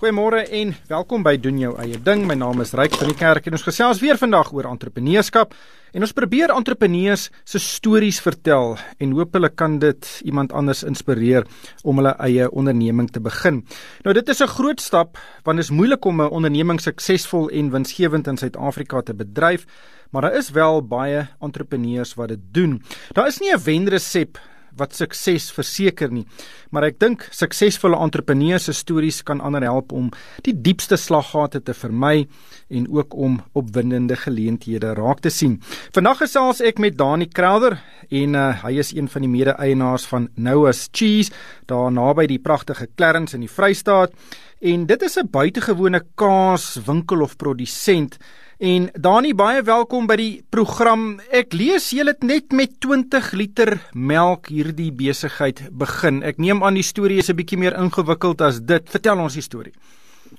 [0.00, 2.22] Goeiemôre en welkom by doen jou eie ding.
[2.24, 5.52] My naam is Ryk van die Kerk en ons gesels weer vandag oor entrepreneurskap
[5.92, 11.44] en ons probeer entrepreneurs se stories vertel en hoop hulle kan dit iemand anders inspireer
[11.84, 13.60] om hulle eie onderneming te begin.
[14.00, 17.70] Nou dit is 'n groot stap want dit is moeilik om 'n onderneming suksesvol en
[17.70, 19.66] winsgewend in Suid-Afrika te bedryf,
[20.12, 22.82] maar daar is wel baie entrepreneurs wat dit doen.
[23.12, 24.38] Daar is nie 'n wenresep
[24.76, 26.26] wat sukses verseker nie.
[26.70, 30.10] Maar ek dink suksesvolle entrepreneurs se stories kan ander help om
[30.46, 32.26] die diepste slaggate te vermy
[32.70, 35.58] en ook om opwindende geleenthede raak te sien.
[35.94, 37.78] Vandag gesels ek met Dani Crowther
[38.10, 41.32] en uh, hy is een van die mede-eienaars van Noah's Cheese
[41.70, 44.14] daar naby die pragtige Clarence in die Vrystaat.
[44.60, 48.18] En dit is 'n buitengewone kaaswinkel of produsent
[48.60, 51.14] En Dani, baie welkom by die program.
[51.32, 56.18] Ek lees jy het net met 20 liter melk hierdie besigheid begin.
[56.20, 58.84] Ek neem aan die storie is 'n bietjie meer ingewikkeld as dit.
[58.84, 59.72] Vertel ons die storie.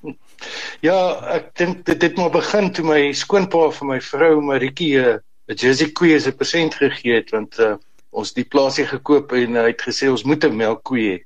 [0.82, 5.56] Ja, ek dink dit het maar begin toe my skoonpa vir my vrou Maritjie 'n
[5.58, 7.76] Jersey koe as 'n persent gegee het want uh,
[8.12, 11.18] ons die plaasie gekoop en hy het gesê ons moet 'n melkkoe hê.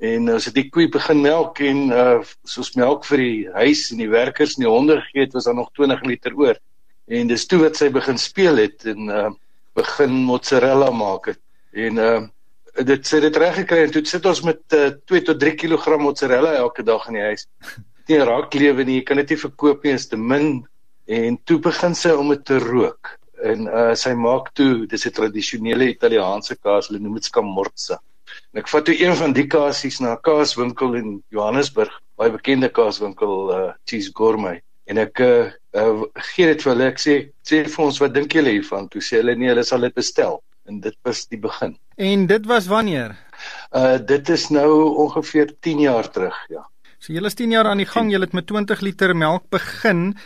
[0.00, 4.00] En as dit die koei begin melk en uh soos melk vir die huis en
[4.00, 6.56] die werkers en die honde gegee het, was daar nog 20 liter oor.
[7.12, 9.28] En dis toe wat sy begin speel het en uh
[9.76, 11.40] begin mozzarella maak het.
[11.76, 12.20] En uh
[12.86, 15.98] dit sê dit reg gekry en toe sit ons met uh, 2 tot 3 kg
[16.00, 17.44] mozzarella elke dag in die huis.
[18.08, 20.62] Nie raak lewe nie, jy kan dit nie verkoop nie, is te min.
[21.06, 23.18] En toe begin sy om dit te rook.
[23.44, 28.00] En uh sy maak toe, dis 'n tradisionele Italiaanse kaas, hulle noem dit scamorza.
[28.52, 32.68] En ek vat toe een van die kaasies na 'n kaaswinkel in Johannesburg, baie bekende
[32.68, 34.62] kaaswinkel uh Cheese Gourmet.
[34.90, 35.46] En ek uh,
[35.78, 36.02] uh
[36.34, 36.88] gee dit vir hulle.
[36.90, 37.14] Ek sê
[37.46, 38.88] sê vir ons wat dink julle hiervan?
[38.90, 40.40] Toe sê hulle nee, hulle sal dit bestel.
[40.66, 41.76] En dit was die begin.
[41.96, 43.14] En dit was wanneer?
[43.70, 44.70] Uh dit is nou
[45.06, 46.66] ongeveer 10 jaar terug, ja.
[46.98, 48.10] So julle is 10 jaar aan die gang.
[48.10, 50.16] Julle het met 20 liter melk begin.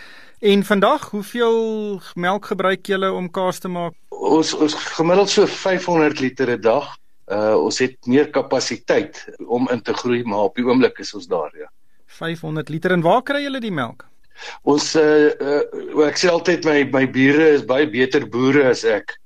[0.40, 3.94] En vandag, hoeveel melk gebruik julle om kaas te maak?
[4.08, 6.96] Ons ons gemiddeld so 500 liter 'n dag
[7.32, 11.26] uh ons het meer kapasiteit om in te groei maar op die oomblik is ons
[11.26, 11.70] daar ja.
[12.06, 14.04] 500 liter en waar kry julle die melk?
[14.62, 19.16] Ons uh, uh ek sê altyd my my bure is baie beter boere as ek.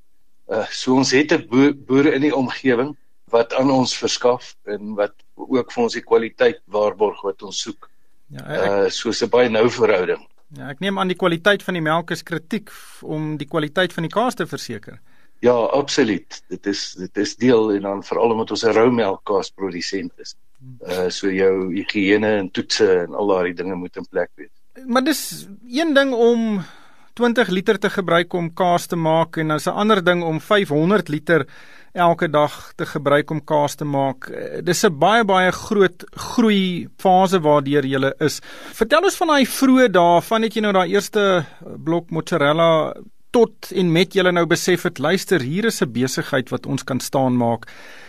[0.48, 1.44] Uh so ons het 'n
[1.88, 2.94] boere in die omgewing
[3.32, 7.90] wat aan ons verskaf en wat ook vir ons die kwaliteit waarborg wat ons soek.
[8.30, 10.22] Ja ek, uh soos 'n baie nou verhouding.
[10.56, 12.70] Ja ek neem aan die kwaliteit van die melk is kritiek
[13.02, 15.00] om die kwaliteit van die kaas te verseker
[15.40, 16.42] Ja, absoluut.
[16.48, 20.34] Dit is dit is deel en dan veral omdat ons 'n roumelkkaas produsent is.
[20.82, 24.50] Uh so jou higiëne en toetse en al daardie dinge moet in plek wees.
[24.86, 26.64] Maar dis een ding om
[27.12, 31.08] 20 liter te gebruik om kaas te maak en dan 'n ander ding om 500
[31.08, 31.46] liter
[31.92, 34.28] elke dag te gebruik om kaas te maak.
[34.28, 38.40] Uh, dis 'n baie baie groot groei fase waardeur jy is.
[38.72, 41.44] Vertel ons van daai vroeë dae, van net jy nou daai eerste
[41.84, 42.94] blok mozzarella
[43.38, 47.00] tot en met julle nou besef het luister hier is 'n besigheid wat ons kan
[47.00, 47.68] staan maak.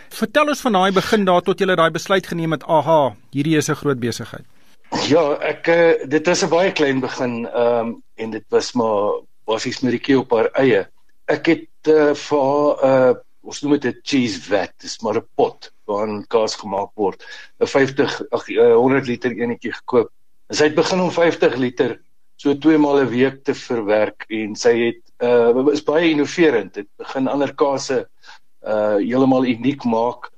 [0.10, 2.64] Vertel ons van daai begin daar tot julle daai besluit geneem het.
[2.64, 4.46] Aha, hierdie is 'n groot besigheid.
[5.08, 9.22] Ja, ek uh, dit was 'n baie klein begin ehm um, en dit was maar
[9.46, 10.88] basies met die kie op haar eie.
[11.28, 15.28] Ek het uh, vir haar uh, ons noem dit 'n cheese vat, dis maar 'n
[15.36, 17.24] pot waarin kaas gemaak word.
[17.60, 20.10] 'n 50 ag 100 liter enetjie gekoop.
[20.50, 22.00] En sy het begin om 50 liter
[22.40, 26.74] so twee maal 'n week te verwerk en sy het uh is baie innoverend.
[26.74, 28.08] Dit begin ander kase
[28.64, 30.32] uh heeltemal uniek maak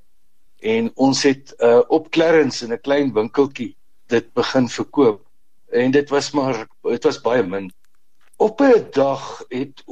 [0.61, 3.75] en ons het uh op Clarence in 'n klein winkeltjie
[4.09, 5.21] dit begin verkoop
[5.69, 7.71] en dit was maar dit was baie min.
[8.37, 9.83] Op 'n dag het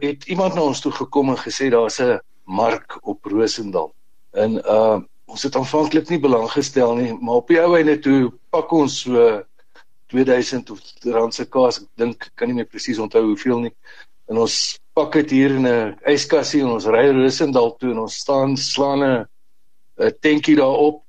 [0.00, 3.94] het iemand na ons toe gekom en gesê daar's 'n mark op Rosendal.
[4.32, 8.32] En uh ons het aanvanklik nie belang gestel nie, maar op die ou einde toe
[8.50, 9.42] pak ons so
[10.14, 10.70] 2000
[11.14, 11.82] rand se kaas.
[11.82, 13.74] Ek dink kan nie meer presies onthou hoeveel nie.
[14.30, 14.56] En ons
[14.96, 19.02] pak dit hier in 'n yskassie en ons ry Rosendal toe en ons staan slaan
[19.02, 19.26] 'n
[19.98, 21.02] 'n tentjie daarop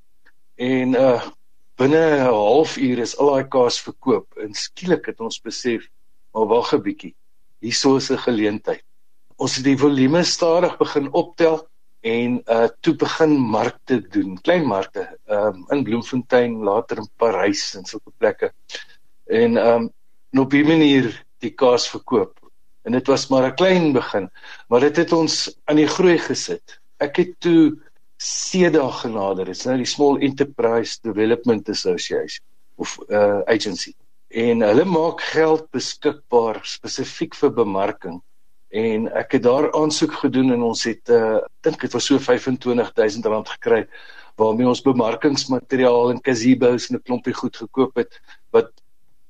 [0.58, 1.22] en uh
[1.78, 4.28] binne 'n halfuur is al daai kaas verkoop.
[4.44, 5.88] En skielik het ons besef,
[6.34, 7.16] maar wag 'n bietjie.
[7.62, 8.84] Hierso is 'n geleentheid.
[9.38, 11.68] Ons het die volume stadig begin optel
[12.02, 17.86] en uh toe begin markte doen, klein markte, um in Bloemfontein, later in Parys en
[17.86, 18.52] sulke plekke
[19.26, 19.92] en um
[20.36, 22.40] op 'n manier die kaas verkoop.
[22.84, 24.30] En dit was maar 'n klein begin,
[24.68, 26.80] maar dit het ons aan die groei gesit.
[26.98, 27.78] Ek het toe
[28.18, 32.46] SEDA genader, dit is nou die Small Enterprise Development Association
[32.76, 33.94] of uh agency.
[34.28, 38.22] En hulle maak geld beskikbaar spesifiek vir bemarking.
[38.70, 43.26] En ek het daar aansoek gedoen en ons het uh dink dit was so 25000
[43.26, 43.88] rand gekry
[44.36, 48.20] waarmee ons bemarkingsmateriaal en gazebos en 'n klompie goed gekoop het
[48.52, 48.72] wat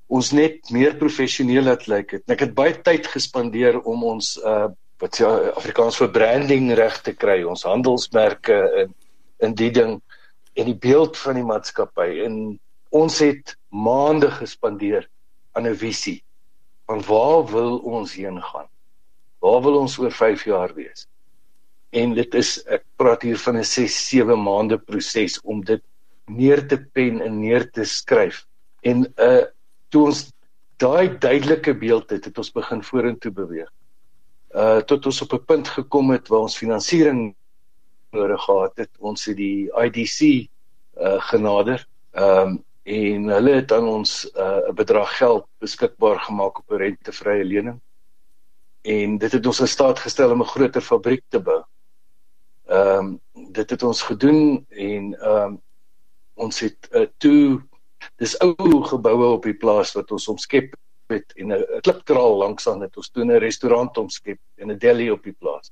[0.08, 2.24] ons net meer professioneel laat lyk het.
[2.30, 4.68] Ek het baie tyd gespandeer om ons uh
[5.04, 8.94] wat sê Afrikaans vir branding reg te kry, ons handelsmerke in
[9.44, 9.98] in die ding
[10.56, 12.38] en die beeld van die maatskappy en
[12.96, 15.10] ons het maande gespandeer
[15.52, 16.22] aan 'n visie
[16.88, 18.70] van waar wil ons heen gaan?
[19.44, 21.08] Waar wil ons oor 5 jaar wees?
[21.92, 25.84] En dit is ek praat hier van 'n 6 7 maande proses om dit
[26.26, 28.46] neer te pen en neer te skryf.
[28.82, 29.44] En uh
[29.90, 30.34] toe ons
[30.78, 33.72] daai duidelike beeld het, het ons begin vorentoe beweeg.
[34.56, 37.36] Uh tot ons op 'n punt gekom het waar ons finansiering
[38.12, 38.92] nodig gehad het.
[39.00, 40.50] Ons het die IDC
[40.98, 41.88] uh genader.
[42.12, 46.78] Ehm um, en hulle het aan ons 'n uh, bedrag geld beskikbaar gemaak op 'n
[46.78, 47.82] rentevrye lening.
[48.82, 51.64] En dit het ons in staat gestel om 'n groter fabriek te bou.
[52.66, 55.62] Ehm um, dit het ons gedoen en ehm um,
[56.34, 57.62] ons het uh, toe
[58.22, 60.76] dis ou geboue op die plaas wat ons omskep
[61.14, 65.12] het en 'n klipkraal langs aan het ons toe 'n restaurant omskep en 'n deli
[65.12, 65.72] op die plaas.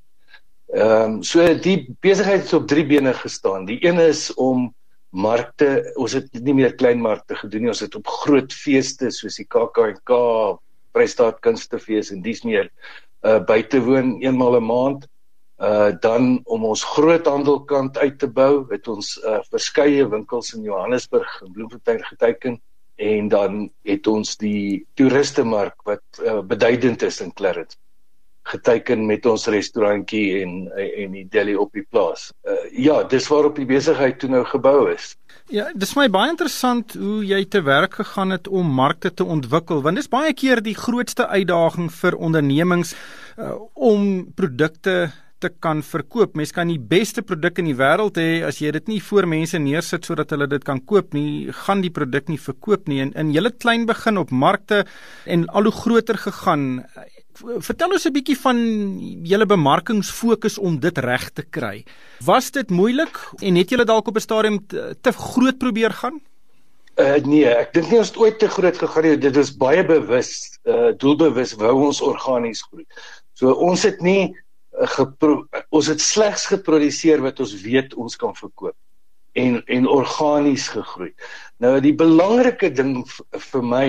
[0.73, 3.65] Ehm um, so die besigheid het op drie bene gestaan.
[3.65, 4.73] Die een is om
[5.09, 9.37] markte ons het nie meer klein markte gedoen nie ons het op groot feeste soos
[9.37, 10.09] die KAKNK
[10.93, 12.69] Vrystaat Kunstefees en dis meer
[13.23, 15.07] uh buite woon eenmal 'n maand
[15.63, 21.41] uh dan om ons groothandelkant uit te bou het ons uh verskeie winkels in Johannesburg
[21.41, 22.59] en Bloemfontein geteken
[22.95, 27.77] en dan het ons die toeristemark wat uh, beduidend is in Clarence
[28.43, 32.31] geteken met ons restaurantjie en en die deli op die plaas.
[32.43, 35.13] Uh, ja, dis waarop die besigheid toe nou gebou is.
[35.51, 39.81] Ja, dis my baie interessant hoe jy te werk gegaan het om markte te ontwikkel
[39.83, 42.93] want dis baie keer die grootste uitdaging vir ondernemings
[43.37, 45.13] uh, om produkte
[45.43, 46.37] te kan verkoop.
[46.39, 49.59] Mens kan die beste produk in die wêreld hê as jy dit nie voor mense
[49.59, 53.01] neersit sodat hulle dit kan koop nie, gaan die produk nie verkoop nie.
[53.03, 54.85] En in julle klein begin op markte
[55.25, 56.85] en al hoe groter gegaan,
[57.33, 58.57] Vertel ons 'n bietjie van
[59.25, 61.83] julle bemarkingsfokus om dit reg te kry.
[62.21, 66.21] Was dit moeilik en het julle dalk op 'n stadium te, te groot probeer gaan?
[66.95, 69.17] Uh nee, ek dink nie ons het ooit te groot gegaan nie.
[69.17, 72.85] Dit was baie bewus, uh doelbewus wou ons organies groei.
[73.33, 74.35] So ons het nie
[74.81, 75.37] uh,
[75.69, 78.75] ons het slegs geproduseer wat ons weet ons kan verkoop
[79.33, 81.11] en en organies gegroei.
[81.57, 83.01] Nou die belangrike ding
[83.51, 83.87] vir my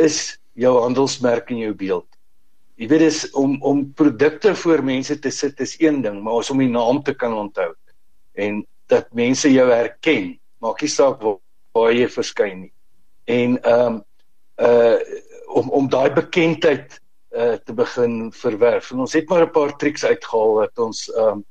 [0.00, 2.08] is jou handelsmerk en jou beeld.
[2.80, 6.50] Jy weet dis om om produkte voor mense te sit is een ding, maar as
[6.50, 7.72] om die naam te kan onthou
[8.40, 10.32] en dat mense jou herken,
[10.62, 11.36] maak nie saak waar,
[11.76, 12.72] waar jy verskyn nie.
[13.28, 14.00] En ehm um,
[14.60, 16.99] uh om om daai bekendheid
[17.36, 18.90] uh te begin verwerf.
[18.90, 21.44] En ons het maar 'n paar triks uitgehaal wat ons ehm um,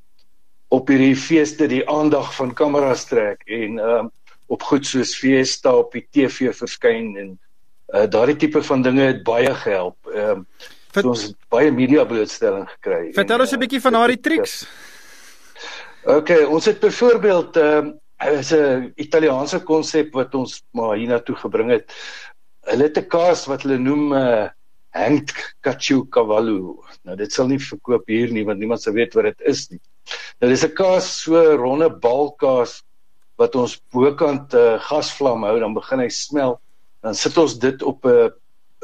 [0.70, 4.12] op hierdie feeste die aandag van kameras trek en ehm um,
[4.48, 7.40] op goed soos feeste op die TV verskyn en
[7.94, 9.98] uh daardie tipe van dinge het baie gehelp.
[10.14, 10.48] Ehm um,
[10.90, 13.14] Vert, ons het baie media blootstelling gekry.
[13.14, 14.66] Vertel ons 'n bietjie van daardie triks.
[16.04, 17.92] OK, ons het byvoorbeeld ehm
[18.24, 21.94] uh, is 'n Italiaanse konsep wat ons maar hiernatoe gebring het.
[22.68, 24.48] Hulle het 'n kaas wat hulle noem 'n uh,
[24.92, 25.22] eh,
[25.62, 26.84] cacio cavallo.
[27.04, 29.82] Nou dit sal nie verkoop hier nie want niemand sou weet wat dit is nie.
[30.40, 32.84] Nou dis 'n kaas so ronde balkaas
[33.38, 36.60] wat ons bokant 'n uh, eh, gasvlam hou dan begin hy smelt.
[37.02, 38.30] Dan sit ons dit op 'n uh,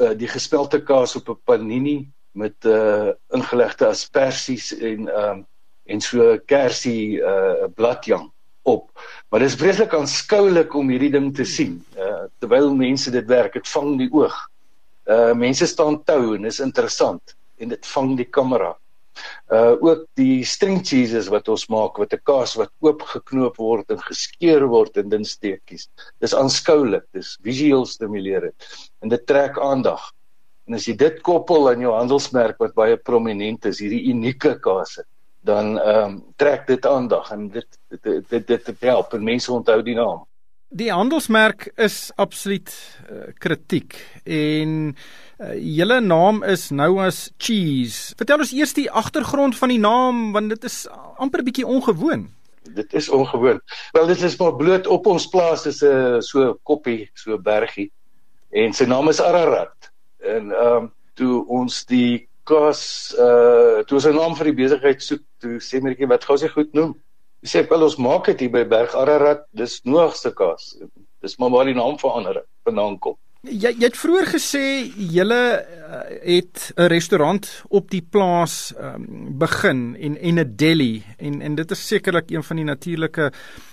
[0.00, 5.46] uh, die gespelte kaas op 'n panini met uh ingelegde asperges en um
[5.86, 8.30] en so kersie uh bladjang
[8.62, 8.90] op.
[9.30, 11.78] Maar dit is vreeslik aanskoulik om hierdie ding te sien.
[11.96, 14.36] Uh terwyl mense dit werk, dit vang die oog.
[15.06, 18.74] Uh mense staan tou en is interessant en dit vang die kamera
[19.56, 23.90] uh ook die string cheeses wat ons maak met 'n kaas wat oop geknoop word
[23.94, 25.88] en geskeur word in dun steekies.
[26.20, 28.54] Dis aanskoulik, dis visueel stimulerend
[29.02, 30.12] en dit trek aandag.
[30.66, 34.98] En as jy dit koppel aan jou handelsmerk wat baie prominent is, hierdie unieke kaas,
[35.46, 39.52] dan ehm um, trek dit aandag en dit dit, dit, dit, dit help en mense
[39.52, 40.26] onthou die naam.
[40.76, 42.68] Die handelsmerk is absoluut
[43.08, 43.94] uh, kritiek
[44.28, 48.12] en uh, julle naam is nou as Cheese.
[48.18, 50.82] Vertel ons eers die agtergrond van die naam want dit is
[51.16, 52.26] amper 'n bietjie ongewoon.
[52.76, 53.62] Dit is ongewoon.
[53.96, 57.88] Wel dit is maar bloot op ons plaas is 'n uh, so koppie, so bergie
[58.50, 59.92] en sy naam is Ararat.
[60.20, 65.02] En ehm um, toe ons die kas uh toe ons 'n naam vir die besigheid
[65.02, 66.92] soek, toe sê Merkie wat gou sy goed noem.
[67.44, 70.76] Sê wel ons maak dit hier by Berg Ararat, dis Noag se kas.
[71.22, 73.16] Dis maar waar die naam verander vandaan kom.
[73.46, 74.62] Jy jy het vroeër gesê
[74.96, 81.40] julle uh, het 'n restaurant op die plaas um, begin en en 'n deli en
[81.42, 83.32] en dit is sekerlik een van die natuurlike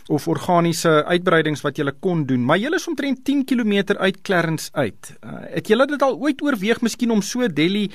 [0.09, 2.45] of organiese uitbreidings wat jy kon doen.
[2.45, 5.17] Maar jy is omtrent 10 km uit Clarence uit.
[5.23, 7.89] Uh, het jy dit al ooit oorweeg miskien om so 'n deli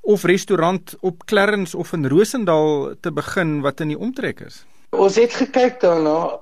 [0.00, 4.64] of restaurant op Clarence of in Rosendal te begin wat in die omtrek is?
[4.90, 6.40] Ons het gekyk daarna.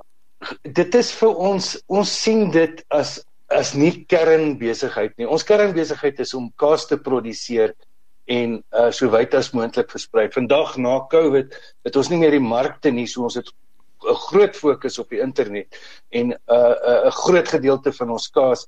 [0.63, 3.19] Dit is vir ons ons sien dit as
[3.59, 5.29] is nie kernbesigheid nie.
[5.29, 7.75] Ons kernbesigheid is om kaas te produseer
[8.29, 10.29] en uh, so wyd as moontlik versprei.
[10.33, 13.49] Vandag na Covid het ons nie meer die markte nie, so ons het
[14.05, 15.75] 'n groot fokus op die internet
[16.13, 16.75] en 'n uh,
[17.05, 18.67] 'n uh, groot gedeelte van ons kaas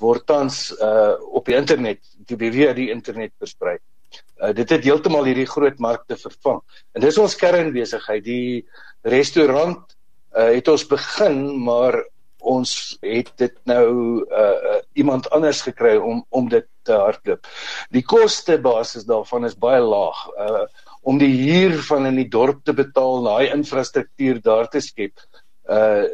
[0.00, 3.78] word tans uh, op die internet, die via die internet versprei.
[4.42, 6.62] Uh, dit het heeltemal hierdie groot markte vervang.
[6.92, 8.24] En dis ons kernbesigheid.
[8.24, 8.64] Die
[9.02, 9.82] restaurant
[10.34, 12.00] uh, het ons begin, maar
[12.42, 13.86] ons het dit nou
[14.26, 17.46] uh, uh iemand anders gekry om om dit te hardloop.
[17.94, 20.26] Die koste basis daarvan is baie laag.
[20.36, 20.64] Uh
[21.02, 25.18] om die huur van in die dorp te betaal, daai infrastruktuur daar te skep,
[25.66, 26.04] uh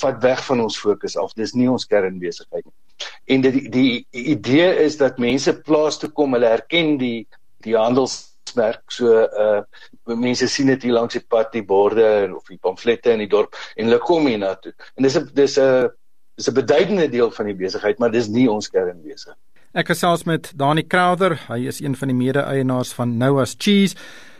[0.00, 1.32] vat weg van ons fokus af.
[1.36, 2.76] Dis nie ons kernbesigheid nie.
[3.26, 7.26] En die die idee is dat mense plaas toe kom, hulle herken die
[7.66, 9.60] die handels merk so uh
[10.16, 13.56] mense sien dit hier langs die pad die borde of die pamflette in die dorp
[13.76, 14.72] en hulle kom hier na toe.
[14.96, 15.90] En dis 'n dis 'n
[16.36, 19.38] dis 'n beduidende deel van die besigheid, maar dis nie ons kernbesigheid.
[19.74, 23.96] Ek gesels met Dani Crowther, hy is een van die mede-eienaars van Noah's Cheese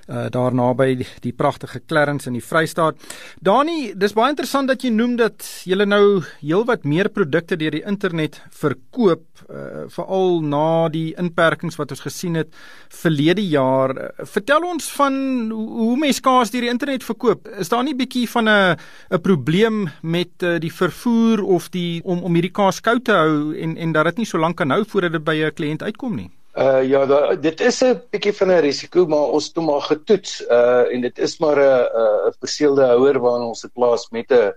[0.09, 2.99] uh, daar naby die, die pragtige Clarence in die Vrystaat.
[3.45, 7.85] Dani, dis baie interessant dat jy noem dat jy nou heelwat meer produkte deur die
[7.87, 12.53] internet verkoop, uh, veral na die inperkings wat ons gesien het
[12.89, 13.95] verlede jaar.
[14.25, 15.15] Vertel ons van
[15.53, 17.49] hoe mense kaas deur die internet verkoop.
[17.61, 18.77] Is daar nie bietjie van 'n
[19.11, 23.55] 'n probleem met uh, die vervoer of die om om hierdie kaas koud te hou
[23.57, 26.17] en en dat dit nie so lank kan hou voordat dit by 'n kliënt uitkom
[26.17, 26.38] nie?
[26.59, 30.41] Uh ja, da, dit is 'n bietjie van 'n risiko, maar ons hom al getoets.
[30.43, 31.87] Uh en dit is maar 'n
[32.31, 34.53] 'n perseelde houer waarin ons dit plaas met 'n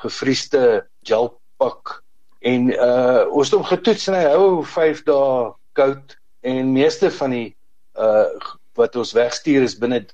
[0.00, 2.02] gefriesde gelpak.
[2.40, 7.30] En uh ons het hom getoets en hy hou 5 dae koud en meeste van
[7.30, 7.56] die
[8.00, 8.32] uh
[8.74, 10.06] wat ons wegstuur is binne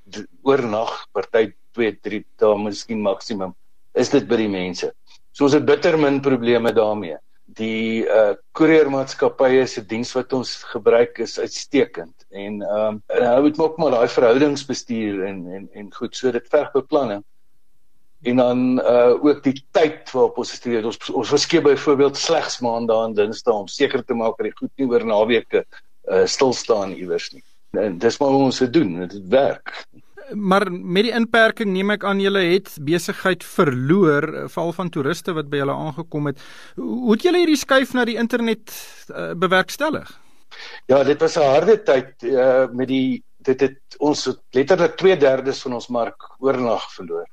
[0.43, 3.55] oornag, party 2, 3 dae miskien maksimum.
[3.95, 4.91] Is dit by die mense.
[5.33, 7.19] So ons het bitter min probleme daarmee
[7.57, 12.15] die uh koeriermaatskappye se diens wat ons gebruik is uitstekend.
[12.31, 16.49] En ehm um, nou moet ook maar daai verhoudingsbestuur en en en goed so dit
[16.49, 17.25] verg beplanning.
[18.23, 23.05] En dan uh ook die tyd waarop ons studeer ons ons verskep byvoorbeeld slegs maandag
[23.07, 25.65] en dinsdae om seker te maak dat die goed nie oor naweke
[26.11, 27.45] uh stil staan iewers nie.
[27.73, 28.95] En dis maar hoe ons dit doen.
[29.07, 29.87] Dit werk
[30.35, 35.49] maar met die inperking neem ek aan julle het besigheid verloor val van toeriste wat
[35.51, 36.43] by julle aangekom het.
[36.77, 38.73] Hoe het julle hierdie skuif na die internet
[39.11, 40.11] uh, bewerkstellig?
[40.87, 45.63] Ja, dit was 'n harde tyd uh, met die dit het ons het letterlik 2/3
[45.63, 47.27] van ons mark oornag verloor.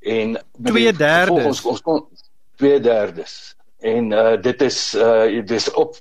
[0.00, 2.06] En 2/3 ons ons kon
[2.56, 5.96] 2/3 en uh, dit is uh, dis op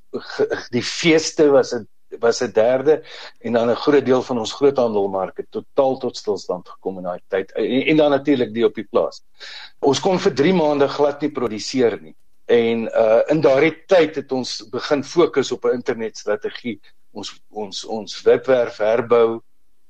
[0.70, 1.88] die feeste was 'n
[2.20, 3.04] was 'n derde
[3.40, 7.52] en dan 'n groot deel van ons groothandelmark totaal tot stilstand gekom in daai tyd
[7.52, 9.24] en, en dan natuurlik die op die plaas.
[9.80, 12.16] Ons kon vir 3 maande glad nie produseer nie.
[12.46, 16.80] En uh in daardie tyd het ons begin fokus op 'n internetstrategie.
[17.12, 19.42] Ons ons ons webwerf herbou,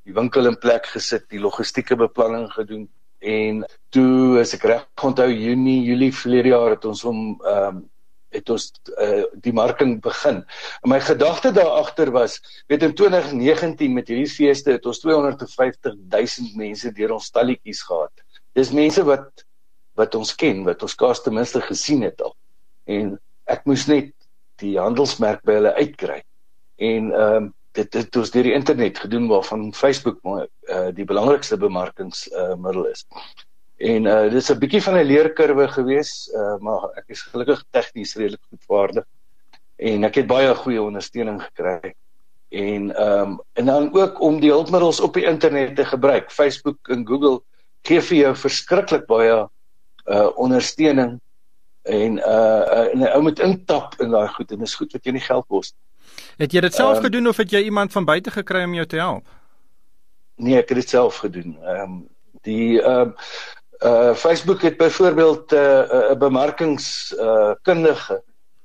[0.04, 2.90] die winkel in plek gesit, die logistieke beplanning gedoen
[3.22, 7.90] en toe as ek reg onthou Junie, Julie verlede jaar het ons hom ehm um,
[8.32, 10.42] het ons uh, die marking begin.
[10.82, 12.40] En my gedagte daar agter was,
[12.72, 18.26] weet in 2019 met hierdie feeste het ons 250 000 mense deur ons stalletjies gehad.
[18.58, 19.46] Dis mense wat
[20.00, 22.32] wat ons ken, wat ons kaas ten minste gesien het al.
[22.88, 23.18] En
[23.52, 24.14] ek moes net
[24.64, 26.22] die handelsmerk by hulle uitkry.
[26.82, 31.06] En ehm um, dit het ons deur die internet gedoen waarvan Facebook maar uh, die
[31.08, 33.06] belangrikste bemarkingsmiddel uh, is.
[33.82, 38.16] En uh dis 'n bietjie van 'n leerkurwe gewees, uh maar ek is gelukkig tegnies
[38.16, 39.06] redelik goed vaardig
[39.82, 41.94] en ek het baie goeie ondersteuning gekry.
[42.50, 46.32] En ehm um, en dan ook om die hulpmiddels op die internet te gebruik.
[46.32, 47.42] Facebook en Google
[47.82, 49.48] gee vir jou verskriklik baie
[50.06, 51.20] uh ondersteuning
[51.82, 55.26] en uh, en ou moet intap in daai goed en dis goed wat jou nie
[55.26, 55.74] geld kos.
[56.38, 58.86] Het jy dit self um, gedoen of het jy iemand van buite gekry om jou
[58.86, 59.26] te help?
[60.36, 61.58] Nee, ek het dit self gedoen.
[61.64, 62.08] Ehm um,
[62.42, 63.26] die ehm uh,
[63.82, 67.54] Uh Facebook het byvoorbeeld 'n uh, uh, 'n bemarkings uh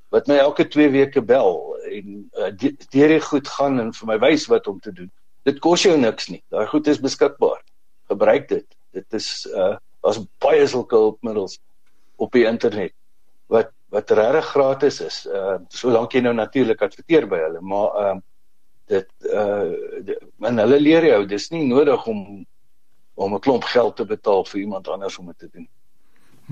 [0.08, 2.50] wat my elke 2 weke bel en uh,
[2.90, 5.10] deur die goed gaan en vir my wys wat om te doen.
[5.42, 6.42] Dit kos jou niks nie.
[6.50, 7.62] Daai goed is beskikbaar.
[8.08, 8.66] Gebruik dit.
[8.92, 11.58] Dit is uh daar's baie sulke hulpmiddels
[12.16, 12.92] op die internet
[13.50, 15.26] wat wat regtig gratis is.
[15.26, 18.16] Uh solank jy nou natuurlik adverteer by hulle, maar uh
[18.86, 19.72] dit uh
[20.50, 22.44] en hulle leer jou dis nie nodig om
[23.16, 25.68] om 'n klomp geld te betaal vir iemand anders om dit te doen.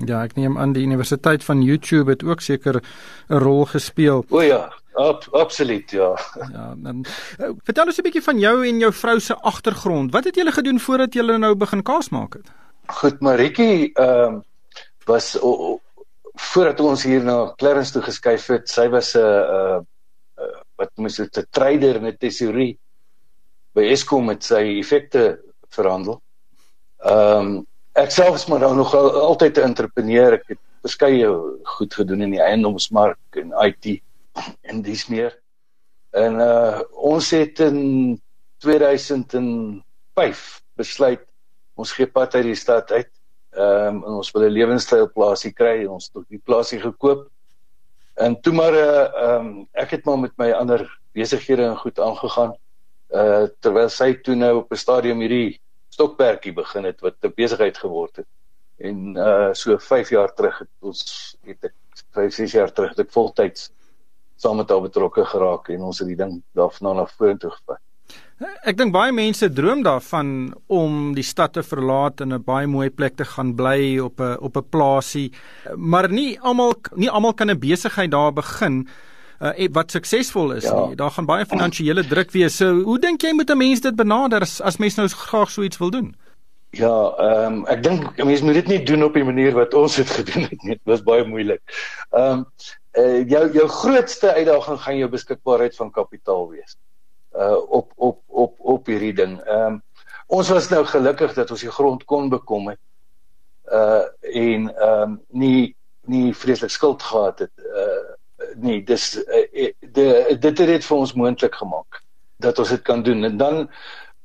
[0.03, 2.81] Ja, ek neem aan die universiteit van YouTube het ook seker
[3.29, 4.25] 'n rol gespeel.
[4.29, 6.19] O ja, ab, absoluut ja.
[6.51, 7.05] Ja, dan
[7.39, 10.11] uh, vertel ons 'n bietjie van jou en jou vrou se agtergrond.
[10.11, 12.51] Wat het julle gedoen voordat julle nou begin kaas maak het?
[12.85, 14.39] Goed, Maritjie ehm uh,
[15.05, 15.77] was uh,
[16.35, 19.79] voordat ons hier na Clarence toe geskuif het, sy was 'n uh,
[20.37, 22.79] uh, wat mens dit 'n trader in 'n tesourie
[23.73, 26.21] by Eskom met sy effekte verhandel.
[27.05, 30.33] Ehm um, ek self is maar nou nog al, altyd 'n entrepreneur.
[30.33, 31.27] Ek het verskeie
[31.63, 34.01] goed gedoen in die eiendomsmark en IT
[34.69, 35.39] en dis meer.
[36.11, 38.21] En uh ons het in
[38.57, 41.21] 2005 besluit
[41.75, 43.11] ons gee pad uit die stad uit.
[43.53, 45.85] Ehm um, ons wil 'n lewenstyl plaasie kry.
[45.85, 47.29] Ons het die plaasie gekoop.
[48.15, 51.99] En toe maar uh ehm um, ek het maar met my ander besighede en goed
[51.99, 52.55] aangegaan.
[53.13, 55.61] Uh terwyl sy toe nou op 'n stadium hierdie
[55.95, 58.29] stokperdjie begin het wat 'n besigheid geword het.
[58.77, 61.01] En uh so 5 jaar terug het ons
[61.47, 61.75] het ek
[62.11, 63.71] 5 6 jaar terug het ek voltyds
[64.35, 67.79] saam met haar betrokke geraak en ons het die ding daarvan na vorentoe gevat.
[68.67, 72.89] Ek dink baie mense droom daarvan om die stad te verlaat en 'n baie mooi
[72.89, 75.31] plek te gaan bly op 'n op 'n plaasie,
[75.75, 78.87] maar nie almal nie almal kan 'n besigheid daar begin
[79.39, 80.85] uh, wat suksesvol is ja.
[80.85, 80.95] nie.
[80.95, 82.55] Daar gaan baie finansiële druk wees.
[82.55, 85.61] So, hoe dink jy moet 'n mens dit benader as, as mens nou graag so
[85.61, 86.15] iets wil doen?
[86.75, 89.73] Ja, ehm um, ek dink 'n mens moet dit nie doen op die manier wat
[89.73, 90.75] ons dit gedoen het nie.
[90.75, 91.61] Dit was baie moeilik.
[92.11, 92.45] Ehm um,
[92.99, 96.77] uh, jou jou grootste uitdaging gaan jou beskikbaarheid van kapitaal wees.
[97.31, 99.39] Uh op op op op hierdie ding.
[99.39, 99.81] Ehm um,
[100.27, 102.81] ons was nou gelukkig dat ons die grond kon bekom het.
[103.71, 105.75] Uh en ehm um, nie
[106.05, 107.51] nie vreeslik skuld gehad het.
[107.55, 108.14] Uh
[108.57, 110.05] nee, dis uh, de
[110.39, 112.01] dit het dit vir ons moontlik gemaak
[112.43, 113.23] dat ons dit kan doen.
[113.23, 113.61] En dan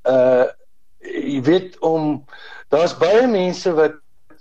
[0.09, 0.47] uh
[1.01, 2.27] jy weet om
[2.69, 3.95] daar's baie mense wat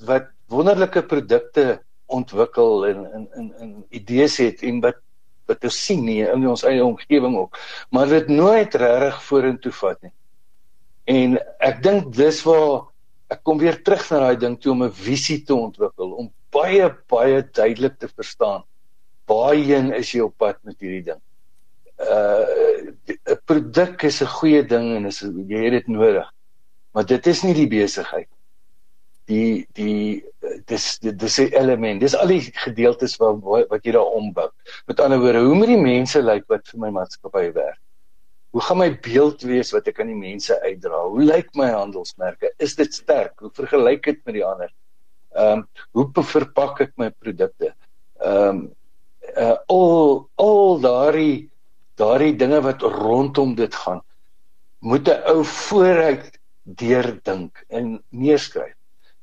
[0.04, 1.80] wat wonderlike produkte
[2.12, 5.00] ontwikkel en in in in idees het en wat
[5.48, 7.58] wat ons sien nie in ons eie omgewing ook,
[7.90, 10.14] maar dit nooit regtig vorentoe vat nie.
[11.10, 12.90] En ek dink dis waar
[13.34, 16.90] ek kom weer terug na daai ding toe om 'n visie te ontwikkel, om baie
[17.10, 18.64] baie duidelik te verstaan
[19.30, 21.22] waarheen is jy op pad met hierdie ding?
[22.00, 22.46] Uh
[23.10, 26.28] 'n produk is 'n goeie ding en is jy het dit nodig.
[26.94, 28.30] Maar dit is nie die besigheid.
[29.30, 30.24] Die die
[30.66, 32.02] dis dis 'n element.
[32.02, 34.50] Dis al die gedeeltes wat wat jy daar ombou.
[34.88, 37.80] Met ander woorde, hoe moet die mense lyk wat vir my maatskappy werk?
[38.52, 41.04] Hoe gaan my beeld wees wat ek aan die mense uitdra?
[41.06, 42.50] Hoe lyk my handelsmerke?
[42.58, 43.40] Is dit sterk?
[43.40, 44.72] Hoe vergelyk dit met die ander?
[45.38, 47.76] Ehm um, hoe verpak ek my produkte?
[48.18, 48.76] Ehm um,
[49.38, 51.50] uh al al daardie
[51.96, 54.02] daardie dinge wat rondom dit gaan
[54.80, 58.76] moet 'n ou vooruit deurdink en neerskryf.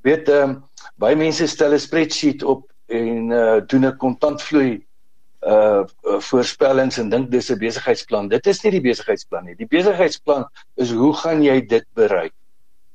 [0.03, 0.65] Weet ehm um,
[0.97, 4.87] baie mense stel 'n spreadsheet op en uh doen 'n kontantvloei
[5.47, 5.85] uh
[6.29, 8.29] voorspellings en dink dis 'n besigheidsplan.
[8.29, 9.57] Dit is nie die besigheidsplan nie.
[9.57, 12.35] Die besigheidsplan is hoe gaan jy dit bereik?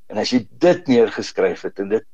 [0.07, 2.05] En as jy dit neergeskryf het en dit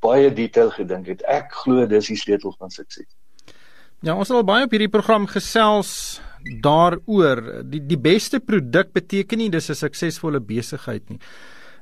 [0.00, 3.08] baie detail gedink het, ek glo dis die sleutel van sukses.
[4.04, 6.20] Ja, ons het al baie op hierdie program gesels
[6.60, 7.40] daaroor.
[7.72, 11.18] Die die beste produk beteken nie dis 'n suksesvolle besigheid nie.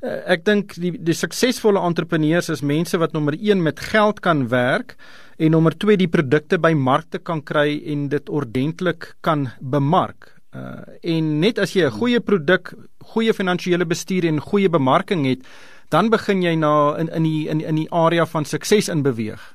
[0.03, 4.49] Eh, ek dink die die suksesvolle entrepreneurs is mense wat nommer 1 met geld kan
[4.49, 4.95] werk
[5.37, 10.41] en nommer 2 die produkte by markte kan kry en dit ordentlik kan bemark.
[10.55, 15.41] Uh en net as jy 'n goeie produk, goeie finansiële bestuur en goeie bemarking het,
[15.89, 19.55] dan begin jy na in in die in, in die area van sukses in beweeg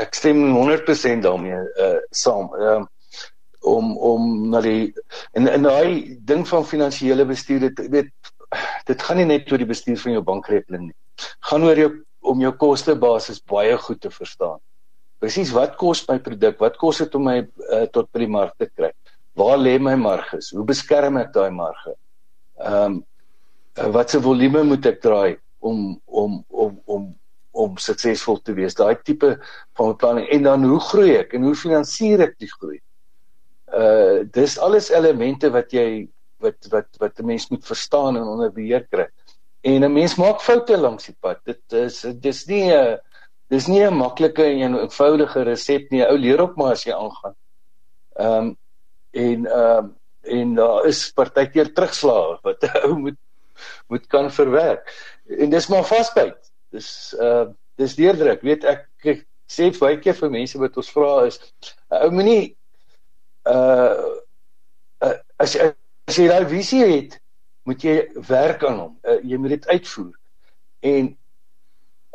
[0.00, 2.50] ek stem 100% daarmee uh saam.
[2.56, 2.88] Ehm uh,
[3.60, 4.92] om om na die
[5.36, 8.08] en en daai ding van finansiële bestuur dit weet
[8.88, 10.96] dit gaan nie net oor die bestuur van jou bankrekening nie.
[11.50, 14.58] Gaan oor jou om jou kostebasis baie goed te verstaan.
[15.20, 16.58] Presies wat kos my produk?
[16.60, 18.90] Wat kos dit om my uh, tot by die mark te kry?
[19.36, 20.50] Waar lê my marges?
[20.56, 21.94] Hoe beskerm ek daai marge?
[22.60, 22.98] Ehm um,
[23.78, 27.08] uh, wat se volume moet ek draai om om om om
[27.60, 28.76] om suksesvol te wees.
[28.78, 29.34] Daai tipe
[29.78, 32.78] van beplanning en dan hoe groei ek en hoe finansier ek die groei?
[33.70, 36.08] Uh dis alles elemente wat jy
[36.42, 39.06] wat wat wat 'n mens moet verstaan en onder beheer kry.
[39.62, 41.44] En 'n mens maak foute langs die pad.
[41.44, 42.98] Dit is dis nie 'n
[43.50, 46.04] dis nie 'n maklike en eenvoudige resep nie.
[46.06, 47.36] Ou leer op maar as jy aangaan.
[48.16, 48.56] Ehm um,
[49.12, 53.18] en ehm um, en daar is partykeer terugslae wat 'n ou moet
[53.88, 54.88] moet kan verwerk.
[55.26, 57.48] En dis maar vasbyt dis uh
[57.80, 61.40] dis deurdruk weet ek, ek sê baie keer vir mense wat ons vra is
[61.88, 62.56] ou uh, moenie
[63.48, 64.18] uh,
[65.06, 65.72] uh as jy
[66.10, 67.16] as jy daai visie het,
[67.68, 67.96] moet jy
[68.28, 68.94] werk aan hom.
[69.06, 70.14] Uh, jy moet dit uitvoer.
[70.90, 71.10] En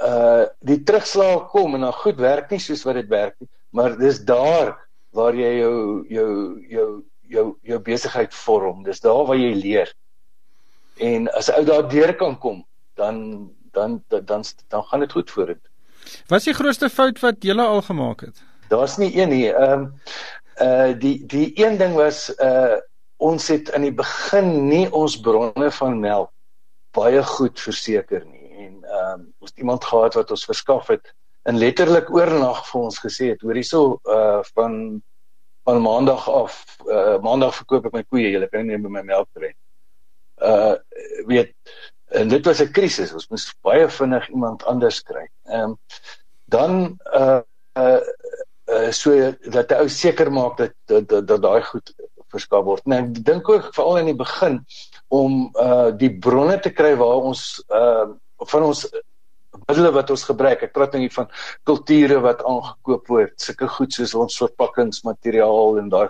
[0.06, 3.96] uh die terugslag kom en dan goed werk nie soos wat dit werk nie, maar
[3.96, 4.74] dis daar
[5.15, 5.78] waar jy jou
[6.12, 6.32] jou
[6.68, 6.89] jou
[7.32, 8.84] jou jou besigheid vorm.
[8.84, 9.94] Dis daar waar jy leer.
[11.00, 12.65] En as 'n ou daar deur kan kom,
[13.00, 15.72] dan dan dan dan, dan gaan dit goed vorentoe.
[16.32, 18.42] Wat is die grootste fout wat jy al gemaak het?
[18.70, 19.48] Daar's nie een nie.
[19.52, 19.94] Ehm um,
[20.62, 22.78] uh die die een ding was uh
[23.18, 26.32] ons het in die begin nie ons bronne van melk
[26.96, 31.14] baie goed verseker nie en ehm um, ons het iemand gehad wat ons verskaf het
[31.50, 35.02] in letterlik oornag vir ons gesê het hoor hierso uh van
[35.68, 39.30] van maandag af uh maandag verkoop ek my koeie jy kan nie by my melk
[39.36, 39.52] kry
[40.42, 40.76] uh
[41.28, 41.54] weet
[42.12, 45.78] en dit was 'n krisis ons moes baie vinnig iemand anders kry ehm um,
[46.46, 47.41] dan uh
[47.78, 48.02] uh
[48.70, 51.94] uh so dat jy seker maak dat dat dat daai goed
[52.36, 52.86] verskaf word.
[52.89, 54.62] Nou ek dink ook veral in die begin
[55.13, 58.08] om uh die bronne te kry waar ons uh
[58.52, 58.86] van ons
[59.65, 60.65] middele wat ons gebruik.
[60.68, 61.30] Ek praat nou hier van
[61.68, 66.10] kulture wat aangekoop word, sulke goed soos ons verpakkingsmateriaal en daai.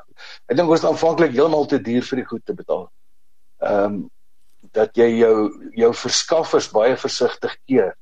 [0.50, 2.86] Ek dink ons aanvanklik heeltemal te duur vir die goed te betaal.
[3.64, 4.04] Ehm um,
[4.76, 5.36] dat jy jou
[5.76, 7.94] jou verskaffers baie versigtig keer.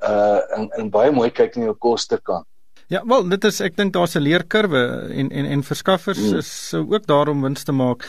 [0.00, 2.46] Uh en en baie mooi kyk na jou koste kant.
[2.90, 4.82] Ja, wel, dit is ek dink daar's 'n leerkurwe
[5.14, 6.38] en en en verskaffers mm.
[6.38, 8.06] is sou ook daarom wins te maak.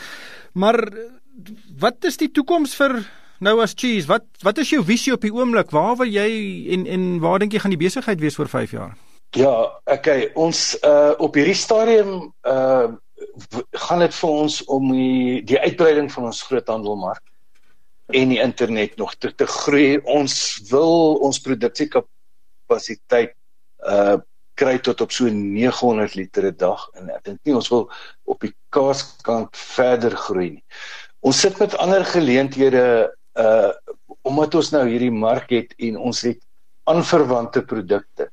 [0.52, 0.80] Maar
[1.78, 3.04] wat is die toekoms vir
[3.38, 4.08] nou as cheese?
[4.08, 5.70] Wat wat is jou visie op die oomblik?
[5.70, 6.28] Waar wil jy
[6.74, 8.96] en en waar dink jy gaan die besigheid wees oor 5 jaar?
[9.36, 12.90] Ja, okay, ons uh op hierdie stadium uh
[13.70, 17.22] gaan dit vir ons om die die uitbreiding van ons groothandelmark
[18.12, 20.00] en die internet nog te, te groei.
[20.04, 20.34] Ons
[20.70, 23.34] wil ons produksiekapasiteit
[23.88, 24.18] uh
[24.60, 27.86] kry tot op so 900 liter 'n dag en ek dink nie ons wil
[28.28, 30.64] op die kaaskant verder groei nie.
[31.24, 32.84] Ons sit met ander geleenthede
[33.34, 33.72] uh
[34.22, 36.38] omdat ons nou hierdie mark het en ons het
[36.84, 38.28] aanverwante produkte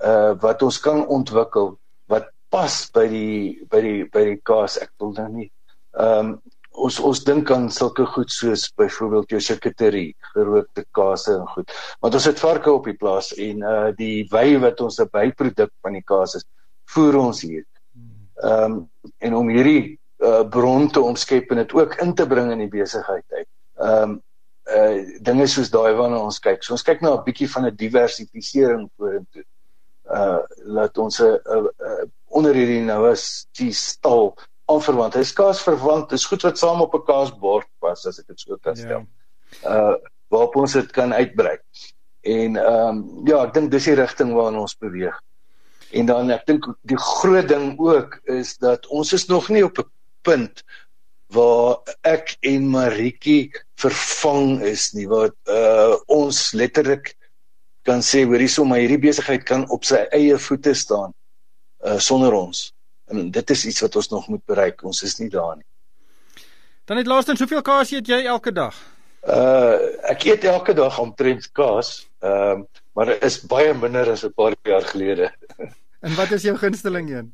[0.00, 1.76] uh wat ons kan ontwikkel
[2.08, 5.50] wat pas by die by die by die kaas ek wil nou nie
[5.92, 6.40] ehm um,
[6.86, 11.74] ons ons dink aan sulke goed soos byvoorbeeld jou charcuterie, gerookte kaase en goed.
[12.04, 15.72] Want ons het varke op die plaas en uh die wy wat ons 'n byproduk
[15.82, 16.46] van die kaas is,
[16.94, 17.64] voer ons hier.
[18.42, 18.88] Ehm um,
[19.18, 22.72] en om hierdie uh bron te omskep en dit ook in te bring in die
[22.78, 23.48] besigheid uit.
[23.78, 24.22] Ehm um,
[24.68, 26.62] uh dinge soos daai waarna ons kyk.
[26.62, 29.44] So ons kyk na 'n bietjie van 'n diversifisering vorentoe.
[30.10, 31.38] Uh laat ons 'n
[32.28, 34.36] onder hierdie nou as die stal
[34.68, 35.16] onverwant.
[35.18, 36.10] Hy's kaas verwant.
[36.12, 39.06] Dis goed wat saam op 'n kaasbord pas as ek dit so kan stel.
[39.62, 39.72] Ja.
[39.74, 39.96] Uh
[40.28, 41.56] waarop ons dit kan uitbrei.
[42.20, 45.16] En ehm um, ja, ek dink dis die rigting waarna ons beweeg.
[45.96, 49.78] En dan ek dink die groot ding ook is dat ons is nog nie op
[49.78, 49.88] 'n
[50.22, 50.64] punt
[51.32, 57.14] waar ek en Maritjie vervang is nie wat uh ons letterlik
[57.88, 61.14] kan sê hoorie sommer hierdie besigheid kan op sy eie voete staan
[61.84, 62.72] uh sonder ons.
[63.08, 64.84] En dit is iets wat ons nog moet bereik.
[64.84, 65.66] Ons is nie daar nie.
[66.84, 68.76] Dan het laastens, hoeveel kaas eet jy elke dag?
[69.28, 69.76] Uh
[70.08, 72.08] ek eet elke dag omtrent kaas.
[72.24, 75.30] Ehm uh, maar dit is baie minder as 'n paar jaar gelede.
[76.06, 77.28] en wat is jou gunsteling een?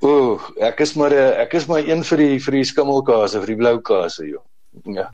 [0.00, 3.46] Ooh, ek is maar 'n ek is maar een vir die vir die skimmelkaas of
[3.46, 4.44] die blou kaas, joh.
[4.84, 5.10] Ja.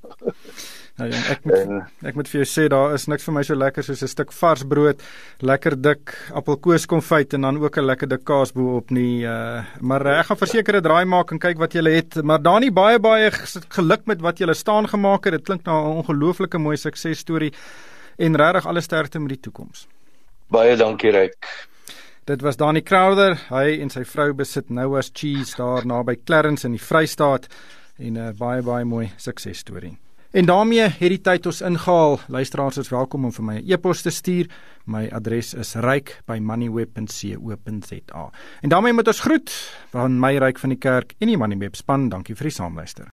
[1.00, 3.42] Nou ja, ek moet en, ek moet vir jou sê daar is niks vir my
[3.48, 5.00] so lekker soos 'n stuk vars brood,
[5.40, 9.24] lekker dik appelkoeskonfyt en dan ook 'n lekker dik kaas bo-op nie.
[9.24, 12.22] Uh, maar uh, ek gaan verseker 'n draai maak en kyk wat jy het.
[12.22, 13.30] Maar Dani baie baie
[13.78, 15.32] geluk met wat jy staan gemaak het.
[15.32, 17.52] Dit klink na 'n ongelooflike mooi suksesstorie
[18.18, 19.88] en regtig alle sterkte met die toekoms.
[20.50, 21.68] Baie dankie Ryk.
[22.24, 23.38] Dit was Dani Crowther.
[23.48, 27.48] Hy en sy vrou besit Noah's Cheese daar naby Clarence in die Vrystaat
[27.98, 29.96] en 'n uh, baie baie mooi suksesstorie.
[30.32, 32.16] En daarmee het die tyd ons ingehaal.
[32.32, 34.46] Luisteraars is welkom om vir my 'n e e-pos te stuur.
[34.84, 38.30] My adres is ryk@moneyweb.co.za.
[38.60, 39.50] En daarmee moet ons groet
[39.90, 42.08] van my ryk van die kerk en die Moneyweb span.
[42.08, 43.06] Dankie vir die saamluister.